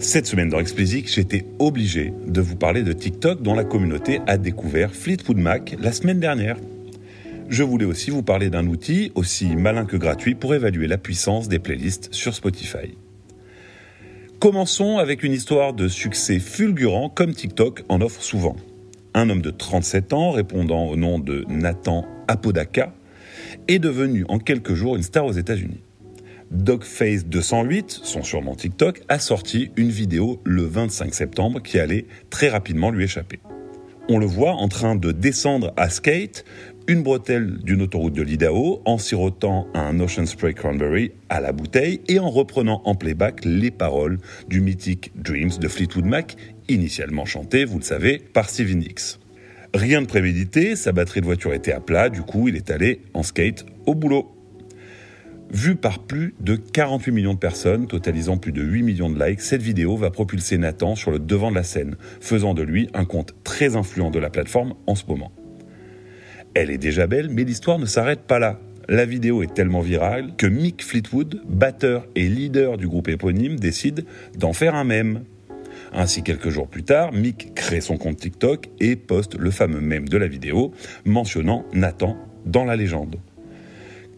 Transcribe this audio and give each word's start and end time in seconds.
Cette 0.00 0.26
semaine 0.26 0.48
dans 0.48 0.60
Explicit, 0.60 1.06
j'étais 1.12 1.44
obligé 1.58 2.14
de 2.26 2.40
vous 2.40 2.56
parler 2.56 2.82
de 2.82 2.94
TikTok 2.94 3.42
dont 3.42 3.54
la 3.54 3.64
communauté 3.64 4.20
a 4.26 4.38
découvert 4.38 4.94
Fleetwood 4.94 5.36
Mac 5.36 5.76
la 5.78 5.92
semaine 5.92 6.18
dernière. 6.18 6.56
Je 7.50 7.62
voulais 7.62 7.84
aussi 7.84 8.10
vous 8.10 8.22
parler 8.22 8.48
d'un 8.48 8.66
outil 8.66 9.12
aussi 9.14 9.54
malin 9.56 9.84
que 9.84 9.98
gratuit 9.98 10.34
pour 10.34 10.54
évaluer 10.54 10.86
la 10.86 10.96
puissance 10.96 11.48
des 11.48 11.58
playlists 11.58 12.14
sur 12.14 12.34
Spotify. 12.34 12.96
Commençons 14.38 14.96
avec 14.96 15.22
une 15.22 15.34
histoire 15.34 15.74
de 15.74 15.86
succès 15.86 16.38
fulgurant 16.38 17.10
comme 17.10 17.34
TikTok 17.34 17.84
en 17.90 18.00
offre 18.00 18.22
souvent. 18.22 18.56
Un 19.12 19.28
homme 19.28 19.42
de 19.42 19.50
37 19.50 20.14
ans 20.14 20.30
répondant 20.30 20.86
au 20.86 20.96
nom 20.96 21.18
de 21.18 21.44
Nathan 21.50 22.06
Apodaka 22.26 22.94
est 23.68 23.78
devenu 23.78 24.24
en 24.30 24.38
quelques 24.38 24.72
jours 24.72 24.96
une 24.96 25.02
star 25.02 25.26
aux 25.26 25.32
États-Unis. 25.32 25.82
Dogface208, 26.54 28.00
son 28.02 28.22
surnom 28.22 28.54
TikTok, 28.54 29.02
a 29.08 29.18
sorti 29.18 29.70
une 29.76 29.90
vidéo 29.90 30.40
le 30.44 30.62
25 30.62 31.14
septembre 31.14 31.62
qui 31.62 31.78
allait 31.78 32.06
très 32.28 32.48
rapidement 32.48 32.90
lui 32.90 33.04
échapper. 33.04 33.38
On 34.08 34.18
le 34.18 34.26
voit 34.26 34.52
en 34.52 34.66
train 34.66 34.96
de 34.96 35.12
descendre 35.12 35.72
à 35.76 35.88
skate 35.88 36.44
une 36.88 37.04
bretelle 37.04 37.58
d'une 37.58 37.82
autoroute 37.82 38.14
de 38.14 38.22
l'Idaho 38.22 38.82
en 38.84 38.98
sirotant 38.98 39.68
un 39.74 40.00
Ocean 40.00 40.26
Spray 40.26 40.54
Cranberry 40.54 41.12
à 41.28 41.40
la 41.40 41.52
bouteille 41.52 42.00
et 42.08 42.18
en 42.18 42.28
reprenant 42.28 42.82
en 42.84 42.96
playback 42.96 43.44
les 43.44 43.70
paroles 43.70 44.18
du 44.48 44.60
mythique 44.60 45.12
Dreams 45.14 45.52
de 45.60 45.68
Fleetwood 45.68 46.04
Mac, 46.06 46.36
initialement 46.68 47.24
chanté, 47.24 47.64
vous 47.64 47.78
le 47.78 47.84
savez, 47.84 48.18
par 48.18 48.48
Stevie 48.48 48.74
Nicks. 48.74 49.20
Rien 49.72 50.02
de 50.02 50.06
prémédité, 50.08 50.74
sa 50.74 50.90
batterie 50.90 51.20
de 51.20 51.26
voiture 51.26 51.54
était 51.54 51.70
à 51.70 51.78
plat, 51.78 52.08
du 52.08 52.22
coup 52.22 52.48
il 52.48 52.56
est 52.56 52.72
allé 52.72 53.02
en 53.14 53.22
skate 53.22 53.64
au 53.86 53.94
boulot. 53.94 54.39
Vue 55.52 55.74
par 55.74 55.98
plus 55.98 56.34
de 56.38 56.54
48 56.54 57.10
millions 57.10 57.34
de 57.34 57.38
personnes, 57.38 57.88
totalisant 57.88 58.36
plus 58.36 58.52
de 58.52 58.62
8 58.62 58.82
millions 58.84 59.10
de 59.10 59.22
likes, 59.22 59.40
cette 59.40 59.62
vidéo 59.62 59.96
va 59.96 60.12
propulser 60.12 60.58
Nathan 60.58 60.94
sur 60.94 61.10
le 61.10 61.18
devant 61.18 61.50
de 61.50 61.56
la 61.56 61.64
scène, 61.64 61.96
faisant 62.20 62.54
de 62.54 62.62
lui 62.62 62.88
un 62.94 63.04
compte 63.04 63.34
très 63.42 63.74
influent 63.74 64.12
de 64.12 64.20
la 64.20 64.30
plateforme 64.30 64.74
en 64.86 64.94
ce 64.94 65.04
moment. 65.06 65.32
Elle 66.54 66.70
est 66.70 66.78
déjà 66.78 67.08
belle, 67.08 67.30
mais 67.30 67.42
l'histoire 67.42 67.80
ne 67.80 67.86
s'arrête 67.86 68.20
pas 68.20 68.38
là. 68.38 68.60
La 68.88 69.04
vidéo 69.04 69.42
est 69.42 69.52
tellement 69.52 69.80
virale 69.80 70.34
que 70.36 70.46
Mick 70.46 70.84
Fleetwood, 70.84 71.42
batteur 71.48 72.06
et 72.14 72.28
leader 72.28 72.76
du 72.76 72.86
groupe 72.86 73.08
éponyme, 73.08 73.58
décide 73.58 74.04
d'en 74.38 74.52
faire 74.52 74.76
un 74.76 74.84
mème. 74.84 75.24
Ainsi, 75.92 76.22
quelques 76.22 76.50
jours 76.50 76.68
plus 76.68 76.84
tard, 76.84 77.12
Mick 77.12 77.54
crée 77.56 77.80
son 77.80 77.96
compte 77.96 78.18
TikTok 78.18 78.68
et 78.78 78.94
poste 78.94 79.36
le 79.36 79.50
fameux 79.50 79.80
mème 79.80 80.08
de 80.08 80.16
la 80.16 80.28
vidéo 80.28 80.72
mentionnant 81.04 81.64
Nathan 81.72 82.16
dans 82.46 82.64
la 82.64 82.76
légende 82.76 83.16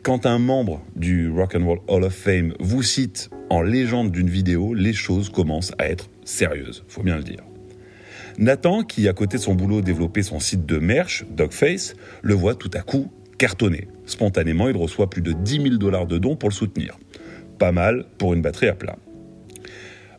quand 0.02 0.26
un 0.26 0.38
membre 0.38 0.82
du 0.96 1.30
Rock 1.30 1.54
and 1.54 1.64
Roll 1.64 1.78
Hall 1.86 2.04
of 2.04 2.14
Fame 2.14 2.54
vous 2.58 2.82
cite 2.82 3.30
en 3.50 3.62
légende 3.62 4.10
d'une 4.10 4.28
vidéo, 4.28 4.74
les 4.74 4.92
choses 4.92 5.30
commencent 5.30 5.72
à 5.78 5.86
être 5.86 6.10
sérieuses, 6.24 6.84
faut 6.88 7.02
bien 7.02 7.16
le 7.16 7.22
dire. 7.22 7.42
Nathan, 8.38 8.82
qui 8.82 9.08
à 9.08 9.12
côté 9.12 9.36
de 9.36 9.42
son 9.42 9.54
boulot 9.54 9.80
développait 9.80 10.22
son 10.22 10.40
site 10.40 10.66
de 10.66 10.78
merch, 10.78 11.24
Dogface, 11.30 11.94
le 12.22 12.34
voit 12.34 12.54
tout 12.54 12.70
à 12.74 12.80
coup 12.80 13.10
cartonner. 13.38 13.88
Spontanément, 14.06 14.68
il 14.68 14.76
reçoit 14.76 15.10
plus 15.10 15.22
de 15.22 15.32
10 15.32 15.62
000 15.62 15.76
dollars 15.76 16.06
de 16.06 16.18
dons 16.18 16.36
pour 16.36 16.48
le 16.48 16.54
soutenir. 16.54 16.98
Pas 17.58 17.72
mal 17.72 18.06
pour 18.18 18.34
une 18.34 18.42
batterie 18.42 18.68
à 18.68 18.74
plat. 18.74 18.96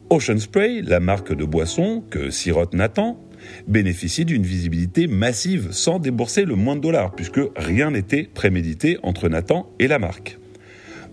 Ocean 0.09 0.37
Spray, 0.37 0.81
la 0.81 0.99
marque 0.99 1.35
de 1.35 1.43
boisson 1.43 2.03
que 2.09 2.29
sirote 2.29 2.73
Nathan, 2.73 3.19
bénéficie 3.67 4.25
d'une 4.25 4.43
visibilité 4.43 5.07
massive 5.07 5.69
sans 5.71 5.99
débourser 5.99 6.45
le 6.45 6.55
moins 6.55 6.75
de 6.75 6.81
dollars, 6.81 7.15
puisque 7.15 7.41
rien 7.55 7.91
n'était 7.91 8.23
prémédité 8.23 8.97
entre 9.03 9.29
Nathan 9.29 9.69
et 9.79 9.87
la 9.87 9.99
marque. 9.99 10.37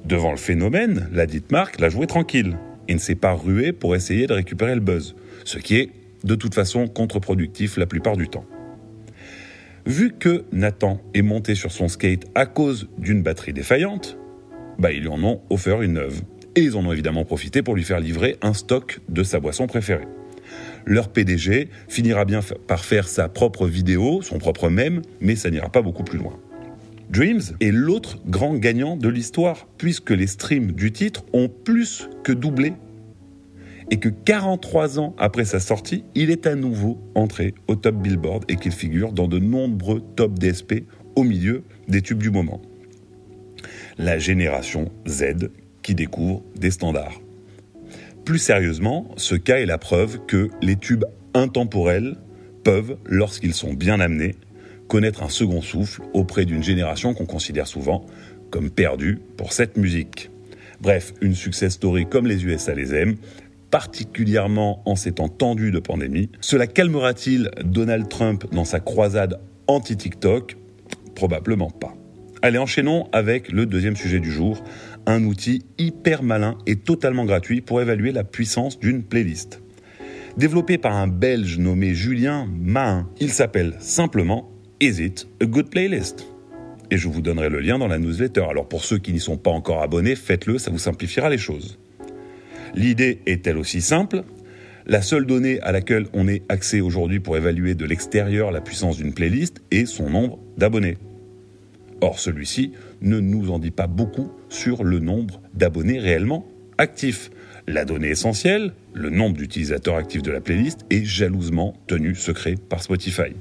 Devant 0.04 0.30
le 0.30 0.36
phénomène, 0.36 1.08
la 1.12 1.26
dite 1.26 1.52
marque 1.52 1.80
l'a 1.80 1.88
joué 1.88 2.06
tranquille 2.06 2.56
et 2.88 2.94
ne 2.94 2.98
s'est 2.98 3.14
pas 3.14 3.34
ruée 3.34 3.72
pour 3.72 3.94
essayer 3.94 4.26
de 4.26 4.32
récupérer 4.32 4.74
le 4.74 4.80
buzz, 4.80 5.14
ce 5.44 5.58
qui 5.58 5.76
est 5.76 5.90
de 6.24 6.34
toute 6.34 6.54
façon 6.54 6.88
contre-productif 6.88 7.76
la 7.76 7.86
plupart 7.86 8.16
du 8.16 8.28
temps. 8.28 8.46
Vu 9.86 10.12
que 10.18 10.44
Nathan 10.52 11.00
est 11.14 11.22
monté 11.22 11.54
sur 11.54 11.72
son 11.72 11.88
skate 11.88 12.26
à 12.34 12.46
cause 12.46 12.88
d'une 12.98 13.22
batterie 13.22 13.52
défaillante, 13.52 14.18
bah 14.78 14.92
ils 14.92 15.00
lui 15.00 15.08
en 15.08 15.22
ont 15.22 15.40
offert 15.50 15.82
une 15.82 15.94
neuve. 15.94 16.22
Et 16.56 16.62
ils 16.62 16.76
en 16.76 16.84
ont 16.84 16.92
évidemment 16.92 17.24
profité 17.24 17.62
pour 17.62 17.76
lui 17.76 17.84
faire 17.84 18.00
livrer 18.00 18.36
un 18.42 18.54
stock 18.54 19.00
de 19.08 19.22
sa 19.22 19.40
boisson 19.40 19.66
préférée 19.66 20.06
leur 20.86 21.08
PDG 21.08 21.68
finira 21.88 22.24
bien 22.24 22.40
par 22.66 22.84
faire 22.84 23.08
sa 23.08 23.28
propre 23.28 23.66
vidéo, 23.66 24.22
son 24.22 24.38
propre 24.38 24.68
mème, 24.68 25.02
mais 25.20 25.36
ça 25.36 25.50
n'ira 25.50 25.70
pas 25.70 25.82
beaucoup 25.82 26.04
plus 26.04 26.18
loin. 26.18 26.38
Dreams 27.10 27.42
est 27.60 27.72
l'autre 27.72 28.18
grand 28.26 28.54
gagnant 28.54 28.96
de 28.96 29.08
l'histoire, 29.08 29.66
puisque 29.78 30.10
les 30.10 30.28
streams 30.28 30.72
du 30.72 30.92
titre 30.92 31.24
ont 31.32 31.48
plus 31.48 32.08
que 32.22 32.32
doublé. 32.32 32.74
Et 33.90 33.98
que 33.98 34.08
43 34.08 35.00
ans 35.00 35.16
après 35.18 35.44
sa 35.44 35.58
sortie, 35.58 36.04
il 36.14 36.30
est 36.30 36.46
à 36.46 36.54
nouveau 36.54 37.00
entré 37.16 37.54
au 37.66 37.74
top 37.74 37.96
Billboard 37.96 38.44
et 38.48 38.54
qu'il 38.54 38.70
figure 38.70 39.12
dans 39.12 39.26
de 39.26 39.40
nombreux 39.40 40.00
top 40.14 40.38
DSP 40.38 40.84
au 41.16 41.24
milieu 41.24 41.64
des 41.88 42.00
tubes 42.00 42.22
du 42.22 42.30
moment. 42.30 42.62
La 43.98 44.18
génération 44.18 44.92
Z 45.08 45.50
qui 45.82 45.96
découvre 45.96 46.44
des 46.54 46.70
standards. 46.70 47.20
Plus 48.30 48.38
sérieusement, 48.38 49.08
ce 49.16 49.34
cas 49.34 49.56
est 49.58 49.66
la 49.66 49.76
preuve 49.76 50.24
que 50.24 50.50
les 50.62 50.76
tubes 50.76 51.04
intemporels 51.34 52.16
peuvent, 52.62 52.96
lorsqu'ils 53.04 53.54
sont 53.54 53.74
bien 53.74 53.98
amenés, 53.98 54.36
connaître 54.86 55.24
un 55.24 55.28
second 55.28 55.60
souffle 55.60 56.02
auprès 56.14 56.44
d'une 56.44 56.62
génération 56.62 57.12
qu'on 57.12 57.26
considère 57.26 57.66
souvent 57.66 58.06
comme 58.50 58.70
perdue 58.70 59.18
pour 59.36 59.52
cette 59.52 59.76
musique. 59.76 60.30
Bref, 60.80 61.12
une 61.20 61.34
success 61.34 61.72
story 61.72 62.06
comme 62.08 62.28
les 62.28 62.44
USA 62.44 62.72
les 62.72 62.94
aiment, 62.94 63.16
particulièrement 63.72 64.80
en 64.86 64.94
ces 64.94 65.10
temps 65.10 65.28
tendus 65.28 65.72
de 65.72 65.80
pandémie. 65.80 66.30
Cela 66.40 66.68
calmera-t-il 66.68 67.50
Donald 67.64 68.08
Trump 68.08 68.44
dans 68.52 68.64
sa 68.64 68.78
croisade 68.78 69.40
anti-TikTok? 69.66 70.56
Probablement 71.16 71.70
pas. 71.70 71.96
Allez, 72.42 72.56
enchaînons 72.56 73.06
avec 73.12 73.52
le 73.52 73.66
deuxième 73.66 73.96
sujet 73.96 74.18
du 74.18 74.32
jour, 74.32 74.64
un 75.04 75.24
outil 75.24 75.62
hyper 75.76 76.22
malin 76.22 76.56
et 76.66 76.76
totalement 76.76 77.26
gratuit 77.26 77.60
pour 77.60 77.82
évaluer 77.82 78.12
la 78.12 78.24
puissance 78.24 78.78
d'une 78.78 79.02
playlist. 79.02 79.60
Développé 80.38 80.78
par 80.78 80.94
un 80.94 81.06
Belge 81.06 81.58
nommé 81.58 81.94
Julien 81.94 82.48
Mahin, 82.58 83.06
il 83.20 83.30
s'appelle 83.30 83.74
simplement 83.78 84.50
Is 84.80 85.02
it 85.02 85.28
a 85.42 85.44
good 85.44 85.68
playlist? 85.68 86.26
Et 86.90 86.96
je 86.96 87.08
vous 87.08 87.20
donnerai 87.20 87.50
le 87.50 87.60
lien 87.60 87.78
dans 87.78 87.88
la 87.88 87.98
newsletter. 87.98 88.44
Alors 88.48 88.66
pour 88.66 88.84
ceux 88.84 88.96
qui 88.96 89.12
n'y 89.12 89.20
sont 89.20 89.36
pas 89.36 89.50
encore 89.50 89.82
abonnés, 89.82 90.16
faites-le, 90.16 90.56
ça 90.56 90.70
vous 90.70 90.78
simplifiera 90.78 91.28
les 91.28 91.36
choses. 91.36 91.78
L'idée 92.74 93.20
est 93.26 93.46
elle 93.46 93.58
aussi 93.58 93.82
simple? 93.82 94.22
La 94.86 95.02
seule 95.02 95.26
donnée 95.26 95.60
à 95.60 95.72
laquelle 95.72 96.06
on 96.14 96.26
est 96.26 96.42
accès 96.48 96.80
aujourd'hui 96.80 97.20
pour 97.20 97.36
évaluer 97.36 97.74
de 97.74 97.84
l'extérieur 97.84 98.50
la 98.50 98.62
puissance 98.62 98.96
d'une 98.96 99.12
playlist 99.12 99.60
est 99.70 99.84
son 99.84 100.08
nombre 100.08 100.38
d'abonnés. 100.56 100.96
Or, 102.00 102.18
celui-ci 102.18 102.72
ne 103.02 103.20
nous 103.20 103.50
en 103.50 103.58
dit 103.58 103.70
pas 103.70 103.86
beaucoup 103.86 104.30
sur 104.48 104.84
le 104.84 104.98
nombre 105.00 105.40
d'abonnés 105.54 105.98
réellement 105.98 106.46
actifs. 106.78 107.30
La 107.66 107.84
donnée 107.84 108.08
essentielle, 108.08 108.72
le 108.94 109.10
nombre 109.10 109.36
d'utilisateurs 109.36 109.96
actifs 109.96 110.22
de 110.22 110.30
la 110.30 110.40
playlist, 110.40 110.86
est 110.90 111.04
jalousement 111.04 111.74
tenu 111.86 112.14
secret 112.14 112.54
par 112.68 112.82
Spotify. 112.82 113.34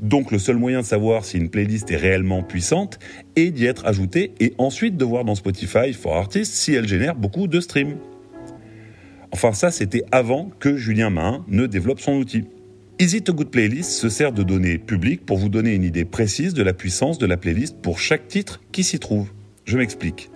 Donc 0.00 0.32
le 0.32 0.38
seul 0.38 0.56
moyen 0.56 0.80
de 0.80 0.86
savoir 0.86 1.24
si 1.24 1.38
une 1.38 1.48
playlist 1.48 1.90
est 1.90 1.96
réellement 1.96 2.42
puissante 2.42 2.98
est 3.36 3.50
d'y 3.50 3.66
être 3.66 3.86
ajoutée 3.86 4.32
et 4.40 4.52
ensuite 4.58 4.96
de 4.96 5.04
voir 5.04 5.24
dans 5.24 5.36
Spotify 5.36 5.92
for 5.92 6.16
Artists 6.16 6.54
si 6.54 6.74
elle 6.74 6.88
génère 6.88 7.14
beaucoup 7.14 7.46
de 7.46 7.60
streams. 7.60 7.96
Enfin 9.30 9.52
ça 9.52 9.70
c'était 9.70 10.02
avant 10.10 10.50
que 10.58 10.76
Julien 10.76 11.10
Mahin 11.10 11.44
ne 11.46 11.66
développe 11.66 12.00
son 12.00 12.14
outil. 12.14 12.44
It 13.02 13.28
a 13.28 13.32
Good 13.32 13.50
Playlist 13.50 13.90
se 13.90 14.08
sert 14.08 14.30
de 14.30 14.44
données 14.44 14.78
publiques 14.78 15.26
pour 15.26 15.36
vous 15.36 15.48
donner 15.48 15.74
une 15.74 15.82
idée 15.82 16.04
précise 16.04 16.54
de 16.54 16.62
la 16.62 16.72
puissance 16.72 17.18
de 17.18 17.26
la 17.26 17.36
playlist 17.36 17.76
pour 17.82 17.98
chaque 17.98 18.28
titre 18.28 18.60
qui 18.70 18.84
s'y 18.84 19.00
trouve. 19.00 19.28
Je 19.64 19.76
m'explique. 19.76 20.30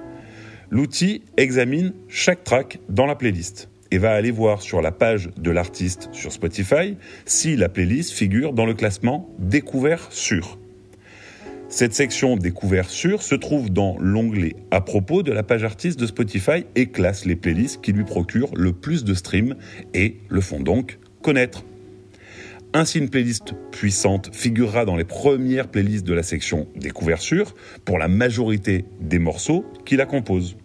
L'outil 0.68 1.22
examine 1.36 1.92
chaque 2.08 2.42
track 2.42 2.80
dans 2.88 3.06
la 3.06 3.14
playlist 3.14 3.68
et 3.92 3.98
va 3.98 4.14
aller 4.14 4.32
voir 4.32 4.62
sur 4.62 4.82
la 4.82 4.90
page 4.90 5.30
de 5.36 5.52
l'artiste 5.52 6.08
sur 6.10 6.32
Spotify 6.32 6.96
si 7.24 7.54
la 7.54 7.68
playlist 7.68 8.10
figure 8.10 8.52
dans 8.52 8.66
le 8.66 8.74
classement 8.74 9.30
Découvert 9.38 10.08
sur. 10.10 10.58
Cette 11.68 11.94
section 11.94 12.36
Découvert 12.36 12.90
sur 12.90 13.22
se 13.22 13.36
trouve 13.36 13.70
dans 13.70 13.96
l'onglet 14.00 14.56
à 14.72 14.80
propos 14.80 15.22
de 15.22 15.30
la 15.30 15.44
page 15.44 15.62
artiste 15.62 16.00
de 16.00 16.06
Spotify 16.06 16.66
et 16.74 16.86
classe 16.86 17.26
les 17.26 17.36
playlists 17.36 17.80
qui 17.80 17.92
lui 17.92 18.04
procurent 18.04 18.56
le 18.56 18.72
plus 18.72 19.04
de 19.04 19.14
streams 19.14 19.54
et 19.94 20.16
le 20.28 20.40
font 20.40 20.60
donc 20.60 20.98
connaître. 21.22 21.64
Ainsi, 22.72 22.98
une 22.98 23.08
playlist 23.08 23.54
puissante 23.70 24.34
figurera 24.34 24.84
dans 24.84 24.96
les 24.96 25.04
premières 25.04 25.68
playlists 25.68 26.06
de 26.06 26.12
la 26.12 26.22
section 26.22 26.68
des 26.76 26.90
couvertures 26.90 27.54
pour 27.84 27.98
la 27.98 28.08
majorité 28.08 28.84
des 29.00 29.18
morceaux 29.18 29.64
qui 29.84 29.96
la 29.96 30.04
composent. 30.04 30.56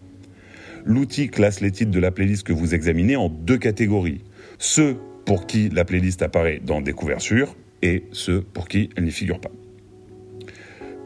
L'outil 0.84 1.30
classe 1.30 1.62
les 1.62 1.72
titres 1.72 1.92
de 1.92 2.00
la 2.00 2.12
playlist 2.12 2.44
que 2.44 2.54
vous 2.54 2.74
examinez 2.74 3.16
en 3.16 3.30
deux 3.30 3.58
catégories. 3.58 4.24
Ceux 4.58 4.98
pour 5.26 5.46
qui 5.46 5.70
la 5.70 5.86
playlist 5.86 6.22
apparaît 6.22 6.60
dans 6.66 6.82
des 6.82 6.94
couvertures 6.94 7.56
et 7.82 8.04
ceux 8.12 8.42
pour 8.42 8.68
qui 8.68 8.90
elle 8.96 9.04
n'y 9.04 9.12
figure 9.12 9.40
pas. 9.40 9.52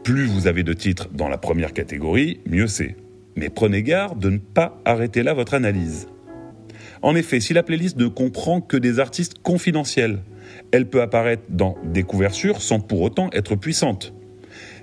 Plus 0.02 0.26
vous 0.26 0.46
avez 0.46 0.62
de 0.62 0.72
titres 0.72 1.08
dans 1.12 1.28
la 1.28 1.38
première 1.38 1.72
catégorie, 1.72 2.40
mieux 2.48 2.68
c'est. 2.68 2.96
Mais 3.36 3.50
prenez 3.50 3.82
garde 3.82 4.18
de 4.18 4.30
ne 4.30 4.38
pas 4.38 4.80
arrêter 4.84 5.22
là 5.22 5.34
votre 5.34 5.54
analyse. 5.54 6.08
En 7.02 7.14
effet, 7.14 7.40
si 7.40 7.52
la 7.52 7.62
playlist 7.62 7.96
ne 7.98 8.06
comprend 8.06 8.60
que 8.60 8.76
des 8.76 8.98
artistes 8.98 9.38
confidentiels, 9.42 10.20
elle 10.72 10.88
peut 10.88 11.02
apparaître 11.02 11.44
dans 11.48 11.76
des 11.84 12.02
couvertures 12.02 12.60
sans 12.60 12.80
pour 12.80 13.00
autant 13.02 13.30
être 13.32 13.56
puissante. 13.56 14.14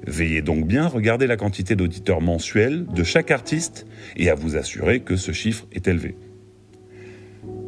Veillez 0.05 0.41
donc 0.41 0.67
bien 0.67 0.87
regarder 0.87 1.27
la 1.27 1.37
quantité 1.37 1.75
d'auditeurs 1.75 2.21
mensuels 2.21 2.85
de 2.87 3.03
chaque 3.03 3.31
artiste 3.31 3.85
et 4.17 4.29
à 4.29 4.35
vous 4.35 4.57
assurer 4.57 4.99
que 4.99 5.15
ce 5.15 5.31
chiffre 5.31 5.65
est 5.71 5.87
élevé. 5.87 6.15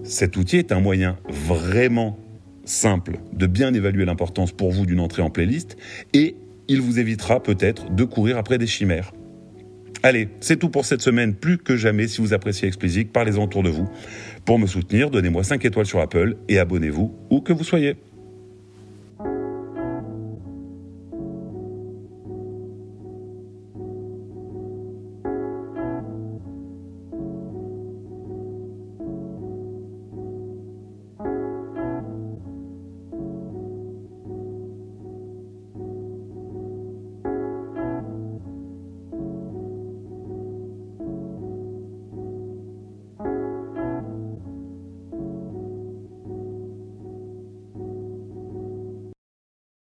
Cet 0.04 0.38
outil 0.38 0.58
est 0.58 0.72
un 0.72 0.82
moyen 0.82 1.18
vraiment 1.30 2.18
simple 2.66 3.20
de 3.34 3.48
bien 3.48 3.74
évaluer 3.74 4.06
l'importance 4.06 4.52
pour 4.52 4.72
vous 4.72 4.86
d'une 4.86 5.00
entrée 5.00 5.22
en 5.22 5.30
playlist 5.30 5.78
et 6.14 6.36
il 6.68 6.82
vous 6.82 7.00
évitera 7.00 7.42
peut-être 7.42 7.94
de 7.94 8.04
courir 8.04 8.38
après 8.38 8.58
des 8.58 8.68
chimères. 8.68 9.14
Allez, 10.04 10.30
c'est 10.40 10.58
tout 10.58 10.70
pour 10.70 10.86
cette 10.86 11.02
semaine. 11.02 11.34
Plus 11.34 11.58
que 11.58 11.76
jamais, 11.76 12.08
si 12.08 12.22
vous 12.22 12.34
appréciez 12.34 12.68
Explicit, 12.68 13.12
parlez-en 13.12 13.44
autour 13.44 13.64
de 13.64 13.70
vous. 13.70 13.90
Pour 14.46 14.60
me 14.60 14.68
soutenir, 14.68 15.10
donnez-moi 15.10 15.44
5 15.44 15.66
étoiles 15.66 15.88
sur 15.88 16.00
Apple 16.00 16.36
et 16.48 16.60
abonnez-vous 16.60 17.12
que 17.46 17.54
vous 17.54 17.64
soyez. 17.64 17.96